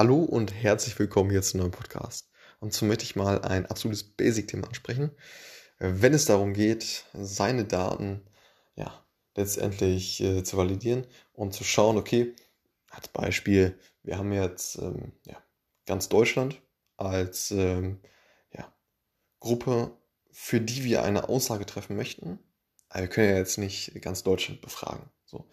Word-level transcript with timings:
Hallo 0.00 0.22
und 0.22 0.54
herzlich 0.54 0.98
willkommen 0.98 1.28
hier 1.28 1.42
zum 1.42 1.60
neuen 1.60 1.72
Podcast. 1.72 2.30
Und 2.58 2.72
so 2.72 2.86
möchte 2.86 3.04
ich 3.04 3.16
mal 3.16 3.42
ein 3.42 3.66
absolutes 3.66 4.02
Basic-Thema 4.02 4.66
ansprechen. 4.66 5.10
Wenn 5.78 6.14
es 6.14 6.24
darum 6.24 6.54
geht, 6.54 7.04
seine 7.12 7.66
Daten 7.66 8.22
ja, 8.76 9.04
letztendlich 9.36 10.22
äh, 10.22 10.42
zu 10.42 10.56
validieren 10.56 11.06
und 11.34 11.52
zu 11.52 11.64
schauen, 11.64 11.98
okay, 11.98 12.34
als 12.88 13.08
Beispiel, 13.08 13.78
wir 14.02 14.16
haben 14.16 14.32
jetzt 14.32 14.78
ähm, 14.78 15.12
ja, 15.26 15.36
ganz 15.84 16.08
Deutschland 16.08 16.62
als 16.96 17.50
ähm, 17.50 18.00
ja, 18.56 18.72
Gruppe, 19.38 19.92
für 20.30 20.62
die 20.62 20.82
wir 20.84 21.02
eine 21.02 21.28
Aussage 21.28 21.66
treffen 21.66 21.96
möchten. 21.96 22.38
Aber 22.88 23.02
wir 23.02 23.08
können 23.10 23.28
ja 23.28 23.36
jetzt 23.36 23.58
nicht 23.58 24.00
ganz 24.00 24.22
Deutschland 24.22 24.62
befragen, 24.62 25.10
so, 25.26 25.46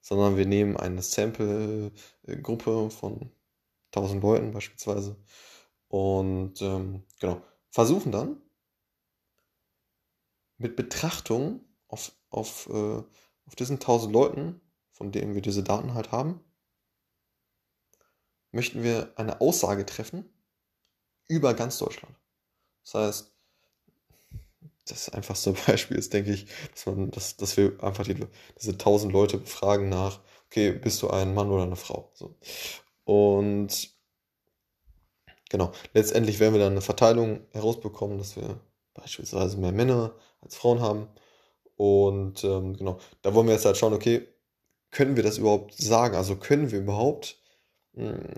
sondern 0.00 0.38
wir 0.38 0.46
nehmen 0.46 0.78
eine 0.78 1.02
Sample-Gruppe 1.02 2.88
von 2.88 3.30
1000 3.94 4.22
Leuten 4.22 4.52
beispielsweise. 4.52 5.16
Und 5.88 6.62
ähm, 6.62 7.04
genau, 7.18 7.42
versuchen 7.70 8.12
dann 8.12 8.40
mit 10.58 10.76
Betrachtung 10.76 11.64
auf, 11.88 12.12
auf, 12.28 12.68
äh, 12.68 13.02
auf 13.46 13.56
diesen 13.58 13.76
1000 13.76 14.12
Leuten, 14.12 14.60
von 14.92 15.10
denen 15.10 15.34
wir 15.34 15.42
diese 15.42 15.62
Daten 15.62 15.94
halt 15.94 16.12
haben, 16.12 16.40
möchten 18.52 18.82
wir 18.82 19.12
eine 19.16 19.40
Aussage 19.40 19.86
treffen 19.86 20.28
über 21.28 21.54
ganz 21.54 21.78
Deutschland. 21.78 22.14
Das 22.84 22.94
heißt, 22.94 23.32
das 24.86 25.08
einfachste 25.10 25.52
Beispiel 25.66 25.96
ist, 25.96 26.12
denke 26.12 26.32
ich, 26.32 26.46
dass, 26.74 26.86
man, 26.86 27.10
dass, 27.10 27.36
dass 27.36 27.56
wir 27.56 27.82
einfach 27.82 28.04
die, 28.04 28.26
diese 28.60 28.72
1000 28.72 29.12
Leute 29.12 29.38
befragen 29.38 29.88
nach, 29.88 30.20
okay, 30.46 30.72
bist 30.72 31.02
du 31.02 31.10
ein 31.10 31.34
Mann 31.34 31.50
oder 31.50 31.62
eine 31.62 31.76
Frau? 31.76 32.10
So. 32.14 32.36
Und 33.04 33.90
genau, 35.50 35.72
letztendlich 35.94 36.40
werden 36.40 36.54
wir 36.54 36.60
dann 36.60 36.72
eine 36.72 36.80
Verteilung 36.80 37.46
herausbekommen, 37.52 38.18
dass 38.18 38.36
wir 38.36 38.60
beispielsweise 38.94 39.56
mehr 39.58 39.72
Männer 39.72 40.14
als 40.40 40.56
Frauen 40.56 40.80
haben. 40.80 41.08
Und 41.76 42.44
ähm, 42.44 42.76
genau, 42.76 42.98
da 43.22 43.34
wollen 43.34 43.46
wir 43.46 43.54
jetzt 43.54 43.64
halt 43.64 43.76
schauen, 43.76 43.94
okay, 43.94 44.28
können 44.90 45.16
wir 45.16 45.22
das 45.22 45.38
überhaupt 45.38 45.74
sagen? 45.74 46.16
Also 46.16 46.36
können 46.36 46.70
wir 46.70 46.80
überhaupt 46.80 47.38
mh, 47.92 48.12
hm, 48.12 48.34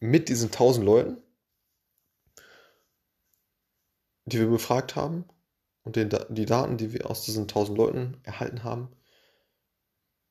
mit 0.00 0.28
diesen 0.28 0.50
1000 0.50 0.84
Leuten, 0.84 1.22
die 4.24 4.38
wir 4.38 4.48
befragt 4.48 4.96
haben 4.96 5.24
und 5.84 5.96
den, 5.96 6.10
die 6.28 6.46
Daten, 6.46 6.76
die 6.76 6.92
wir 6.92 7.10
aus 7.10 7.24
diesen 7.24 7.42
1000 7.42 7.76
Leuten 7.78 8.20
erhalten 8.24 8.64
haben, 8.64 8.88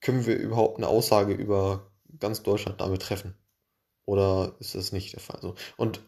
können 0.02 0.26
wir 0.26 0.38
überhaupt 0.38 0.78
eine 0.78 0.88
Aussage 0.88 1.34
über 1.34 1.92
ganz 2.20 2.44
Deutschland 2.44 2.82
damit 2.82 3.02
treffen? 3.02 3.36
Oder 4.06 4.56
ist 4.60 4.76
das 4.76 4.92
nicht 4.92 5.14
der 5.14 5.20
Fall? 5.20 5.40
So. 5.42 5.56
Und 5.78 6.02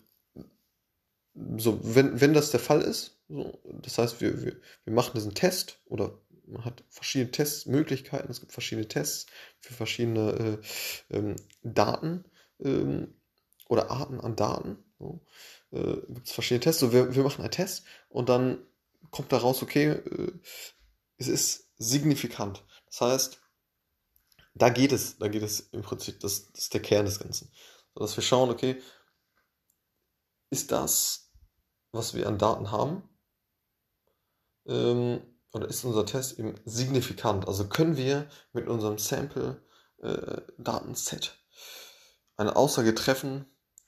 so, 1.57 1.79
wenn, 1.83 2.19
wenn 2.21 2.33
das 2.33 2.51
der 2.51 2.59
Fall 2.59 2.81
ist, 2.81 3.19
so, 3.27 3.59
das 3.81 3.97
heißt, 3.97 4.21
wir, 4.21 4.43
wir, 4.43 4.55
wir 4.83 4.93
machen 4.93 5.13
diesen 5.15 5.33
Test 5.33 5.79
oder 5.85 6.19
man 6.45 6.65
hat 6.65 6.83
verschiedene 6.89 7.31
Testmöglichkeiten, 7.31 8.29
es 8.29 8.39
gibt 8.39 8.51
verschiedene 8.51 8.87
Tests 8.87 9.27
für 9.59 9.73
verschiedene 9.73 10.61
äh, 11.09 11.15
ähm, 11.17 11.35
Daten 11.63 12.25
ähm, 12.59 13.13
oder 13.67 13.89
Arten 13.89 14.19
an 14.19 14.35
Daten. 14.35 14.77
So. 14.99 15.25
Äh, 15.71 16.01
gibt 16.07 16.27
es 16.27 16.33
verschiedene 16.33 16.61
Tests. 16.61 16.81
So, 16.81 16.91
wir, 16.91 17.15
wir 17.15 17.23
machen 17.23 17.41
einen 17.41 17.51
Test 17.51 17.85
und 18.09 18.29
dann 18.29 18.59
kommt 19.09 19.31
da 19.31 19.37
raus, 19.37 19.63
okay, 19.63 19.91
äh, 19.91 20.31
es 21.17 21.27
ist 21.27 21.69
signifikant. 21.77 22.63
Das 22.87 23.01
heißt, 23.01 23.41
da 24.53 24.69
geht 24.69 24.91
es, 24.91 25.17
da 25.17 25.29
geht 25.29 25.41
es 25.41 25.61
im 25.71 25.81
Prinzip, 25.81 26.19
das, 26.19 26.51
das 26.51 26.65
ist 26.65 26.73
der 26.73 26.81
Kern 26.81 27.05
des 27.05 27.19
Ganzen 27.19 27.51
dass 27.95 28.15
wir 28.15 28.23
schauen, 28.23 28.49
okay, 28.49 28.81
ist 30.49 30.71
das, 30.71 31.33
was 31.91 32.13
wir 32.13 32.27
an 32.27 32.37
Daten 32.37 32.71
haben, 32.71 33.03
ähm, 34.65 35.21
oder 35.51 35.67
ist 35.67 35.83
unser 35.85 36.05
Test 36.05 36.39
eben 36.39 36.55
signifikant? 36.65 37.47
Also 37.47 37.67
können 37.67 37.97
wir 37.97 38.27
mit 38.53 38.67
unserem 38.67 38.97
Sample-Datenset 38.97 41.27
äh, 41.27 41.31
eine 42.37 42.55
Aussage 42.55 42.95
treffen 42.95 43.45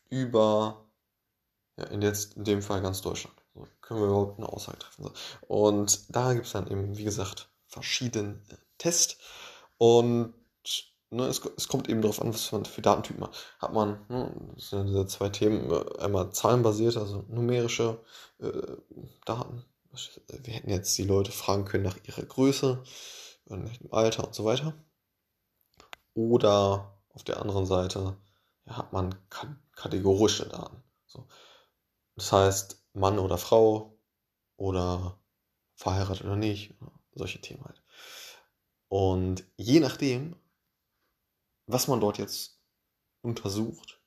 über, 0.09 0.91
ja, 1.77 1.85
in, 1.85 2.03
jetzt, 2.03 2.35
in 2.35 2.43
dem 2.43 2.61
Fall 2.61 2.81
ganz 2.81 3.01
Deutschland. 3.01 3.35
So, 3.55 3.67
können 3.81 4.01
wir 4.01 4.07
überhaupt 4.07 4.37
eine 4.37 4.47
Aussage 4.47 4.77
treffen? 4.79 5.05
So. 5.05 5.13
Und 5.47 6.15
da 6.15 6.33
gibt 6.33 6.45
es 6.45 6.51
dann 6.51 6.67
eben, 6.67 6.97
wie 6.97 7.03
gesagt, 7.03 7.49
verschiedene 7.67 8.39
Tests. 8.77 9.17
Und 9.77 10.35
Ne, 11.15 11.27
es, 11.27 11.39
es, 11.55 11.69
kommt 11.69 11.87
eben 11.87 12.01
darauf 12.01 12.21
an, 12.21 12.33
was 12.33 12.51
man 12.51 12.65
für 12.65 12.81
Datentypen 12.81 13.23
hat. 13.23 13.33
Hat 13.59 13.71
man, 13.71 14.05
ne, 14.09 14.35
das 14.55 14.71
sind 14.71 14.87
diese 14.87 15.07
zwei 15.07 15.29
Themen, 15.29 15.71
äh, 15.71 15.99
einmal 15.99 16.33
zahlenbasiert, 16.33 16.97
also 16.97 17.23
numerische 17.29 18.03
äh, 18.39 18.51
Daten. 19.25 19.63
Wir 20.27 20.53
hätten 20.53 20.69
jetzt 20.69 20.97
die 20.97 21.05
Leute 21.05 21.31
fragen 21.31 21.63
können 21.63 21.85
nach 21.85 21.97
ihrer 22.03 22.23
Größe, 22.23 22.83
nach 23.45 23.77
dem 23.77 23.93
Alter 23.93 24.25
und 24.25 24.35
so 24.35 24.43
weiter. 24.43 24.73
Oder 26.15 26.99
auf 27.13 27.23
der 27.23 27.41
anderen 27.41 27.65
Seite 27.65 28.17
ja, 28.65 28.77
hat 28.77 28.91
man 28.91 29.15
kategorische 29.71 30.49
Daten. 30.49 30.83
So. 31.05 31.25
Das 32.15 32.33
heißt, 32.33 32.83
Mann 32.91 33.19
oder 33.19 33.37
Frau 33.37 33.97
oder 34.57 35.17
verheiratet 35.75 36.25
oder 36.25 36.35
nicht, 36.35 36.73
solche 37.13 37.39
Themen 37.39 37.63
halt. 37.63 37.81
Und 38.89 39.45
je 39.55 39.79
nachdem 39.79 40.35
was 41.67 41.87
man 41.87 41.99
dort 41.99 42.17
jetzt 42.17 42.59
untersucht, 43.21 44.01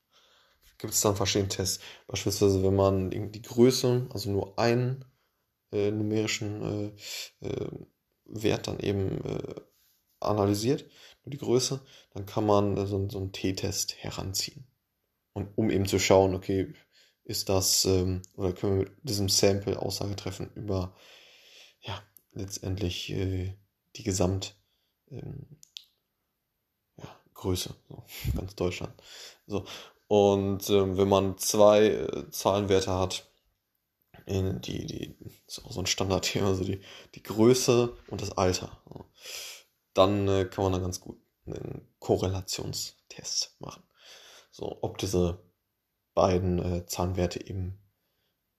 gibt 0.79 0.95
es 0.95 1.01
dann 1.01 1.17
verschiedene 1.17 1.49
Tests. 1.49 1.83
Beispielsweise, 2.07 2.63
wenn 2.63 2.77
man 2.77 3.11
die 3.11 3.43
Größe, 3.43 4.07
also 4.11 4.31
nur 4.31 4.59
einen 4.59 5.05
äh, 5.73 5.91
numerischen 5.91 6.95
äh, 7.41 7.47
äh, 7.47 7.71
Wert 8.25 8.69
dann 8.69 8.79
eben 8.81 9.25
äh, 9.25 9.55
analysiert, 10.21 10.83
nur 11.25 11.31
die 11.31 11.39
Größe, 11.39 11.81
dann 12.11 12.27
kann 12.27 12.47
man 12.47 12.77
so, 12.87 13.09
so 13.09 13.19
einen 13.19 13.33
T-Test 13.33 13.97
heranziehen. 13.97 14.67
Und 15.33 15.57
um 15.57 15.71
eben 15.71 15.87
zu 15.87 15.99
schauen, 15.99 16.35
okay, 16.35 16.75
ist 17.25 17.49
das, 17.49 17.85
ähm, 17.85 18.23
oder 18.35 18.53
können 18.53 18.79
wir 18.79 18.85
mit 18.87 18.93
diesem 19.03 19.29
Sample 19.29 19.81
Aussage 19.81 20.17
treffen 20.17 20.51
über, 20.55 20.97
ja, 21.81 22.03
letztendlich 22.33 23.11
äh, 23.11 23.55
die 23.97 24.03
Gesamt, 24.03 24.57
ähm, 25.11 25.58
Größe, 27.38 27.75
so, 27.88 28.03
ganz 28.37 28.54
Deutschland. 28.56 28.93
So. 29.47 29.65
Und 30.09 30.69
ähm, 30.71 30.97
wenn 30.97 31.09
man 31.09 31.38
zwei 31.38 31.87
äh, 31.87 32.31
Zahlenwerte 32.31 32.93
hat, 32.93 33.31
in 34.26 34.60
die, 34.60 34.84
die, 34.87 35.16
ist 35.47 35.65
auch 35.65 35.72
so 35.72 35.81
ein 35.81 35.87
Standardthema, 35.87 36.48
also 36.48 36.65
die, 36.65 36.81
die 37.15 37.22
Größe 37.22 37.97
und 38.09 38.21
das 38.21 38.32
Alter, 38.32 38.78
so, 38.88 39.04
dann 39.94 40.28
äh, 40.28 40.44
kann 40.47 40.65
man 40.65 40.72
da 40.72 40.78
ganz 40.81 41.00
gut 41.00 41.19
einen 41.47 41.87
Korrelationstest 42.00 43.56
machen. 43.60 43.82
So, 44.50 44.78
ob 44.82 44.98
diese 44.98 45.38
beiden 46.15 46.59
äh, 46.59 46.87
Zahlenwerte 46.87 47.47
eben 47.47 47.78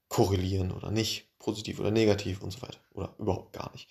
korrelieren 0.07 0.71
oder 0.71 0.89
nicht, 0.89 1.37
positiv 1.37 1.79
oder 1.79 1.91
negativ 1.91 2.41
und 2.41 2.51
so 2.51 2.61
weiter. 2.61 2.79
Oder 2.93 3.13
überhaupt 3.19 3.53
gar 3.53 3.71
nicht. 3.73 3.89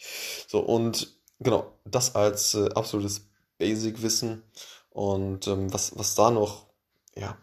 So, 0.49 0.61
und 0.61 1.15
genau, 1.39 1.73
das 1.85 2.15
als 2.15 2.55
äh, 2.55 2.71
absolutes 2.75 3.29
Basic-Wissen. 3.59 4.43
Und 4.91 5.47
ähm, 5.47 5.73
was, 5.73 5.97
was 5.97 6.15
da 6.15 6.31
noch, 6.31 6.67
ja, 7.15 7.37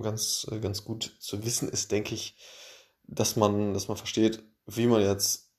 ganz, 0.00 0.46
äh, 0.50 0.58
ganz 0.60 0.84
gut 0.84 1.16
zu 1.20 1.44
wissen 1.44 1.68
ist, 1.68 1.92
denke 1.92 2.14
ich, 2.14 2.36
dass 3.04 3.36
man, 3.36 3.74
dass 3.74 3.88
man 3.88 3.96
versteht, 3.96 4.42
wie 4.66 4.86
man 4.86 5.02
jetzt 5.02 5.50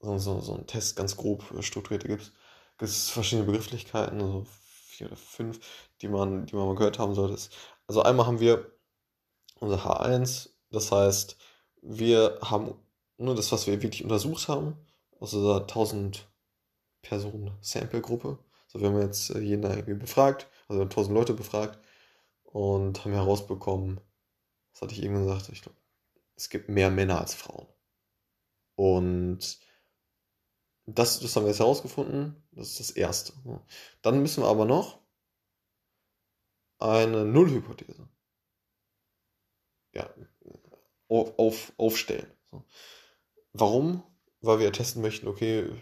so, 0.00 0.18
so, 0.18 0.40
so 0.40 0.54
einen 0.54 0.66
Test 0.66 0.96
ganz 0.96 1.16
grob 1.16 1.50
äh, 1.52 1.62
strukturiert 1.62 2.04
gibt. 2.04 2.32
Es 2.78 3.08
verschiedene 3.08 3.46
Begrifflichkeiten, 3.46 4.20
also 4.20 4.46
vier 4.88 5.06
oder 5.06 5.16
fünf, 5.16 5.60
die 6.02 6.08
man, 6.08 6.46
die 6.46 6.54
man 6.54 6.66
mal 6.66 6.74
gehört 6.74 6.98
haben 6.98 7.14
sollte. 7.14 7.40
Also 7.86 8.02
einmal 8.02 8.26
haben 8.26 8.40
wir 8.40 8.70
unser 9.60 9.78
H1, 9.86 10.50
das 10.70 10.92
heißt, 10.92 11.36
wir 11.82 12.38
haben 12.42 12.74
nur 13.16 13.34
das, 13.34 13.52
was 13.52 13.66
wir 13.66 13.80
wirklich 13.80 14.02
untersucht 14.02 14.48
haben, 14.48 14.76
aus 15.20 15.30
dieser 15.30 15.62
1000 15.62 16.28
Personen 17.02 17.56
Sample-Gruppe. 17.60 18.38
So, 18.76 18.82
wir 18.82 18.90
haben 18.90 19.00
jetzt 19.00 19.30
äh, 19.30 19.38
jeden 19.40 19.62
irgendwie 19.64 19.94
befragt, 19.94 20.50
also 20.68 20.82
1000 20.82 21.14
Leute 21.14 21.32
befragt 21.32 21.78
und 22.42 23.02
haben 23.04 23.12
herausbekommen, 23.12 24.00
was 24.72 24.82
hatte 24.82 24.92
ich 24.92 25.02
eben 25.02 25.14
gesagt, 25.14 25.48
ich 25.48 25.62
glaube, 25.62 25.78
es 26.36 26.50
gibt 26.50 26.68
mehr 26.68 26.90
Männer 26.90 27.18
als 27.18 27.34
Frauen. 27.34 27.66
Und 28.74 29.58
das, 30.84 31.20
das 31.20 31.34
haben 31.34 31.44
wir 31.44 31.50
jetzt 31.50 31.60
herausgefunden, 31.60 32.46
das 32.52 32.72
ist 32.72 32.80
das 32.80 32.90
Erste. 32.90 33.32
Dann 34.02 34.20
müssen 34.20 34.42
wir 34.42 34.48
aber 34.48 34.66
noch 34.66 35.00
eine 36.78 37.24
Nullhypothese 37.24 38.06
ja, 39.94 40.10
auf, 41.08 41.72
aufstellen. 41.78 42.30
Warum? 43.54 44.02
Weil 44.42 44.58
wir 44.58 44.70
testen 44.70 45.00
möchten, 45.00 45.28
okay, 45.28 45.72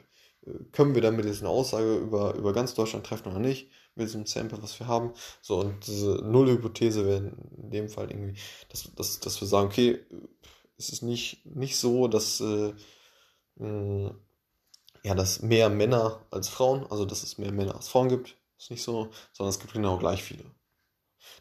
können 0.73 0.95
wir 0.95 1.03
damit 1.03 1.25
jetzt 1.25 1.41
eine 1.41 1.49
Aussage 1.49 1.97
über, 1.97 2.35
über 2.35 2.53
ganz 2.53 2.75
Deutschland 2.75 3.07
treffen 3.07 3.31
oder 3.31 3.39
nicht, 3.39 3.71
mit 3.95 4.09
diesem 4.09 4.27
Sample, 4.27 4.63
was 4.63 4.79
wir 4.79 4.87
haben. 4.87 5.13
So, 5.41 5.61
und 5.61 5.87
diese 5.87 6.17
Nullhypothese 6.25 7.07
wäre 7.07 7.33
in 7.57 7.71
dem 7.71 7.89
Fall 7.89 8.11
irgendwie, 8.11 8.39
dass, 8.69 8.91
dass, 8.95 9.21
dass 9.21 9.41
wir 9.41 9.49
sagen, 9.49 9.69
okay, 9.69 10.01
es 10.77 10.91
ist 10.91 11.03
nicht, 11.03 11.47
nicht 11.47 11.77
so, 11.77 12.09
dass, 12.09 12.41
äh, 12.41 12.75
mh, 13.57 14.15
ja, 15.05 15.15
dass 15.15 15.43
mehr 15.43 15.69
Männer 15.71 16.25
als 16.31 16.49
Frauen, 16.49 16.87
also 16.91 17.05
dass 17.05 17.23
es 17.23 17.39
mehr 17.39 17.53
Männer 17.53 17.75
als 17.77 17.89
Frauen 17.89 18.09
gibt, 18.09 18.37
ist 18.59 18.71
nicht 18.71 18.83
so, 18.83 19.11
sondern 19.33 19.51
es 19.51 19.61
gibt 19.61 19.73
genau 19.73 19.99
gleich 19.99 20.23
viele. 20.23 20.45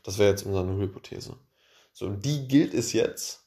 Das 0.04 0.18
wäre 0.18 0.30
jetzt 0.32 0.46
unsere 0.46 0.66
Nullhypothese. 0.66 1.38
So, 1.94 2.08
und 2.08 2.26
die 2.26 2.48
gilt 2.48 2.74
es 2.74 2.94
jetzt, 2.94 3.46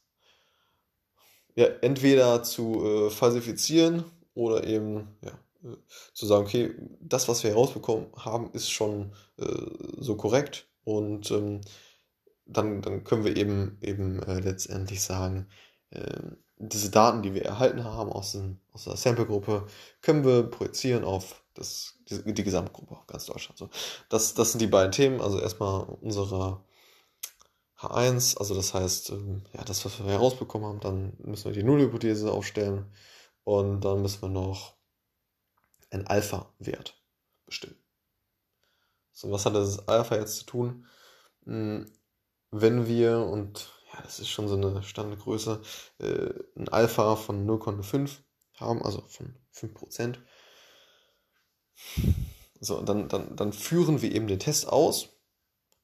ja, 1.55 1.67
entweder 1.81 2.43
zu 2.43 2.85
äh, 2.85 3.11
falsifizieren 3.11 4.05
oder 4.35 4.65
eben, 4.67 5.17
ja, 5.23 5.39
zu 6.13 6.27
sagen, 6.27 6.45
okay, 6.45 6.75
das, 7.01 7.29
was 7.29 7.43
wir 7.43 7.51
herausbekommen 7.51 8.09
haben, 8.17 8.51
ist 8.53 8.71
schon 8.71 9.13
äh, 9.39 9.45
so 9.99 10.17
korrekt. 10.17 10.69
Und 10.85 11.31
ähm, 11.31 11.61
dann, 12.47 12.83
dann 12.83 13.05
können 13.05 13.25
wir 13.25 13.37
eben, 13.37 13.79
eben 13.81 14.23
äh, 14.23 14.41
letztendlich 14.41 15.03
sagen, 15.03 15.49
äh, 15.91 16.21
diese 16.59 16.91
Daten, 16.91 17.23
die 17.23 17.35
wir 17.35 17.45
erhalten 17.45 17.85
haben 17.85 18.11
aus, 18.11 18.33
den, 18.33 18.61
aus 18.73 18.85
der 18.85 18.97
Sample-Gruppe, 18.97 19.67
können 20.01 20.25
wir 20.25 20.45
projizieren 20.45 21.05
auf 21.05 21.43
das, 21.55 21.95
die, 22.09 22.33
die 22.33 22.45
Gesamtgruppe, 22.45 22.99
ganz 23.07 23.27
Deutschland. 23.27 23.59
So, 23.59 23.69
das, 24.09 24.35
das 24.35 24.53
sind 24.53 24.61
die 24.61 24.67
beiden 24.67 24.93
Themen, 24.93 25.21
also 25.21 25.41
erstmal 25.41 25.83
unsere 26.01 26.61
H1, 27.79 28.39
also 28.39 28.55
das 28.55 28.73
heißt, 28.73 29.11
ähm, 29.11 29.43
ja, 29.53 29.63
das, 29.65 29.85
was 29.85 29.99
wir 29.99 30.11
herausbekommen 30.11 30.67
haben, 30.67 30.81
dann 30.81 31.13
müssen 31.19 31.47
wir 31.47 31.53
die 31.53 31.63
Nullhypothese 31.63 32.33
aufstellen. 32.33 32.87
Und 33.45 33.83
dann 33.85 34.03
müssen 34.03 34.23
wir 34.23 34.29
noch 34.29 34.76
ein 35.91 36.07
Alpha-Wert 36.07 37.01
bestimmen. 37.45 37.77
So, 39.13 39.31
was 39.31 39.47
hat 39.47 39.55
das 39.55 39.89
Alpha 39.89 40.17
jetzt 40.17 40.39
zu 40.39 40.45
tun? 40.45 40.87
Hm, 41.45 41.91
wenn 42.51 42.87
wir, 42.87 43.21
und 43.21 43.71
ja, 43.93 44.03
das 44.03 44.21
ist 44.21 44.29
schon 44.29 44.49
so 44.49 44.57
eine 44.57 44.83
Standardgröße, 44.83 45.63
äh, 45.99 46.31
ein 46.57 46.69
Alpha 46.69 47.17
von 47.17 47.47
0,5 47.47 48.11
haben, 48.57 48.83
also 48.83 49.03
von 49.09 49.35
5%, 49.55 50.19
so, 52.61 52.81
dann, 52.83 53.09
dann, 53.09 53.37
dann 53.37 53.53
führen 53.53 54.03
wir 54.03 54.13
eben 54.13 54.27
den 54.27 54.39
Test 54.39 54.69
aus 54.69 55.11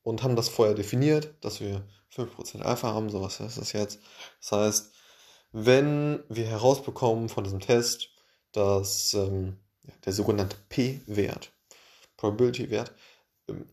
und 0.03 0.23
haben 0.23 0.37
das 0.37 0.49
vorher 0.49 0.75
definiert, 0.75 1.35
dass 1.41 1.61
wir 1.61 1.87
5% 2.15 2.63
Alpha 2.63 2.93
haben, 2.93 3.11
so 3.11 3.21
was 3.23 3.41
heißt 3.41 3.59
das 3.59 3.73
jetzt? 3.73 4.01
Das 4.41 4.53
heißt, 4.53 4.93
wenn 5.53 6.25
wir 6.29 6.47
herausbekommen 6.47 7.29
von 7.29 7.45
diesem 7.45 7.61
Test, 7.61 8.11
dass 8.53 9.15
ähm, 9.15 9.59
der 10.05 10.13
sogenannte 10.13 10.57
P-Wert, 10.69 11.53
Probability-Wert, 12.17 12.95
ähm, 13.49 13.67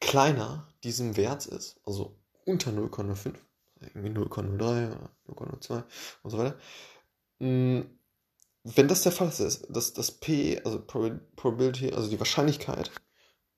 kleiner 0.00 0.68
diesem 0.82 1.16
Wert 1.16 1.46
ist, 1.46 1.80
also 1.84 2.16
unter 2.44 2.70
0,05, 2.70 3.34
irgendwie 3.80 4.10
0,03 4.10 4.88
oder 4.88 5.10
0,02 5.28 5.82
und 6.22 6.30
so 6.30 6.38
weiter. 6.38 6.58
Mm, 7.38 7.82
wenn 8.64 8.88
das 8.88 9.02
der 9.02 9.12
Fall 9.12 9.28
ist, 9.28 9.66
dass 9.68 9.92
das 9.92 10.10
P, 10.10 10.60
also 10.64 10.80
Probability, 10.80 11.92
also 11.92 12.08
die 12.08 12.18
Wahrscheinlichkeit, 12.18 12.90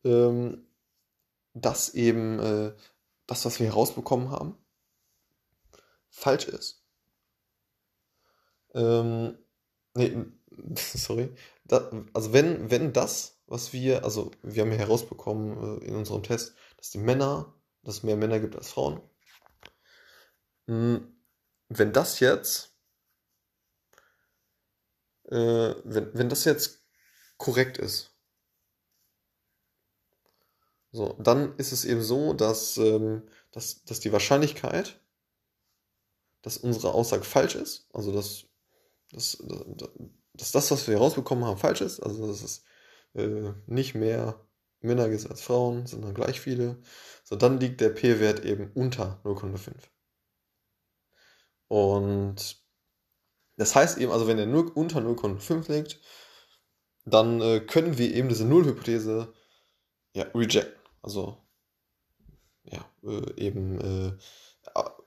ähm, 0.04 0.66
dass 1.54 1.94
eben 1.94 2.38
äh, 2.40 2.74
das, 3.26 3.44
was 3.44 3.60
wir 3.60 3.66
herausbekommen 3.66 4.30
haben, 4.30 4.56
falsch 6.10 6.48
ist. 6.48 6.82
Ähm, 8.74 9.38
nee, 9.94 10.26
sorry, 10.76 11.34
da, 11.64 11.90
also 12.12 12.32
wenn, 12.32 12.70
wenn 12.70 12.92
das, 12.92 13.38
was 13.46 13.72
wir, 13.72 14.04
also 14.04 14.30
wir 14.42 14.62
haben 14.62 14.72
ja 14.72 14.78
herausbekommen 14.78 15.80
äh, 15.82 15.84
in 15.86 15.94
unserem 15.96 16.22
Test, 16.22 16.54
dass 16.76 16.90
die 16.90 16.98
Männer, 16.98 17.54
dass 17.82 17.96
es 17.96 18.02
mehr 18.02 18.16
Männer 18.16 18.40
gibt 18.40 18.56
als 18.56 18.70
Frauen. 18.70 19.00
Hm, 20.68 21.16
wenn 21.68 21.92
das 21.92 22.20
jetzt, 22.20 22.74
äh, 25.24 25.74
wenn, 25.84 26.10
wenn 26.14 26.28
das 26.28 26.44
jetzt 26.44 26.84
korrekt 27.36 27.78
ist, 27.78 28.16
so, 30.92 31.14
dann 31.20 31.56
ist 31.58 31.72
es 31.72 31.84
eben 31.84 32.02
so, 32.02 32.32
dass, 32.32 32.78
ähm, 32.78 33.28
dass, 33.52 33.84
dass 33.84 34.00
die 34.00 34.12
Wahrscheinlichkeit, 34.12 34.98
dass 36.42 36.56
unsere 36.56 36.94
Aussage 36.94 37.24
falsch 37.24 37.54
ist, 37.54 37.86
also 37.92 38.12
dass, 38.12 38.46
dass, 39.10 39.42
dass, 40.36 40.52
das, 40.52 40.70
was 40.70 40.86
wir 40.86 40.94
herausbekommen 40.96 41.44
haben, 41.44 41.58
falsch 41.58 41.80
ist. 41.80 42.00
Also 42.00 42.26
dass 42.26 42.42
es 42.42 42.64
äh, 43.14 43.52
nicht 43.66 43.94
mehr 43.94 44.46
Männer 44.80 45.08
gibt 45.08 45.28
als 45.30 45.42
Frauen, 45.42 45.86
sondern 45.86 46.14
gleich 46.14 46.40
viele. 46.40 46.80
So, 47.24 47.36
dann 47.36 47.60
liegt 47.60 47.80
der 47.80 47.90
P-Wert 47.90 48.44
eben 48.44 48.70
unter 48.74 49.20
0,5. 49.24 49.72
Und 51.68 52.62
das 53.56 53.74
heißt 53.74 53.98
eben, 53.98 54.12
also 54.12 54.26
wenn 54.26 54.38
er 54.38 54.46
nur 54.46 54.76
unter 54.76 55.00
0,5 55.00 55.72
liegt, 55.72 56.00
dann 57.04 57.40
äh, 57.40 57.60
können 57.60 57.98
wir 57.98 58.14
eben 58.14 58.28
diese 58.28 58.44
Nullhypothese 58.44 59.32
ja, 60.14 60.24
rejecten. 60.34 60.80
Also 61.02 61.38
ja, 62.64 62.84
äh, 63.04 63.40
eben 63.40 63.80
äh, 63.80 64.12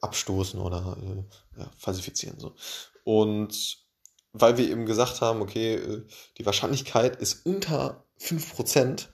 abstoßen 0.02 0.60
oder 0.60 0.98
äh, 1.02 1.60
ja, 1.60 1.72
falsifizieren. 1.78 2.40
So. 2.40 2.56
Und 3.04 3.88
weil 4.34 4.58
wir 4.58 4.70
eben 4.70 4.86
gesagt 4.86 5.22
haben, 5.22 5.42
okay, 5.42 5.76
äh, 5.76 6.06
die 6.38 6.46
Wahrscheinlichkeit 6.46 7.16
ist 7.16 7.46
unter 7.46 8.06
5%, 8.20 9.08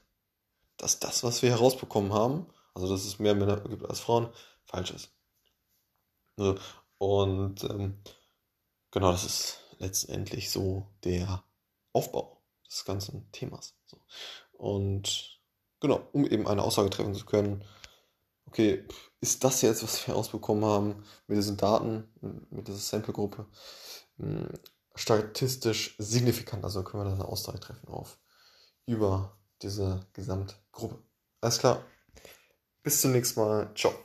dass 0.78 1.00
das, 1.00 1.24
was 1.24 1.42
wir 1.42 1.52
herausbekommen 1.52 2.14
haben, 2.14 2.48
also 2.74 2.90
dass 2.90 3.06
es 3.06 3.20
mehr 3.20 3.36
Männer 3.36 3.62
gibt 3.62 3.86
als 3.86 4.00
Frauen, 4.00 4.30
falsch 4.66 4.92
ist. 4.92 5.14
Ne? 6.38 6.56
Und 6.98 7.64
ähm, 7.64 8.02
genau, 8.92 9.12
das 9.12 9.24
ist 9.24 9.60
letztendlich 9.80 10.52
so 10.52 10.88
der 11.04 11.44
Aufbau 11.94 12.42
des 12.68 12.84
ganzen 12.86 13.32
Themas. 13.32 13.76
Und 14.52 15.40
genau, 15.80 16.08
um 16.14 16.26
eben 16.26 16.48
eine 16.48 16.64
Aussage 16.64 16.90
treffen 16.90 17.16
zu 17.16 17.26
können, 17.26 17.64
okay, 18.48 18.86
ist 19.22 19.44
das 19.44 19.62
jetzt, 19.62 19.84
was 19.84 20.06
wir 20.06 20.14
herausbekommen 20.14 20.66
haben 20.66 21.04
mit 21.28 21.38
diesen 21.38 21.58
Daten, 21.58 22.10
mit 22.50 22.68
dieser 22.68 22.78
Sample-Gruppe, 22.78 23.48
hm, 24.18 24.50
statistisch 24.96 25.96
signifikant. 25.98 26.64
Also 26.64 26.84
können 26.84 27.04
wir 27.04 27.10
dann 27.10 27.20
eine 27.22 27.30
Aussage 27.30 27.60
treffen 27.60 27.88
auf 27.88 28.18
über 28.86 29.38
diese 29.62 30.06
Gesamtgruppe. 30.14 31.00
Alles 31.42 31.60
klar. 31.60 31.84
Bis 32.84 33.02
zum 33.02 33.12
nächsten 33.12 33.40
Mal. 33.40 33.72
Ciao. 33.76 34.05